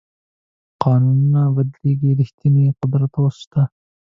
[0.83, 3.61] قانونونه بدلېږي ریښتینی قدرت اوس شته.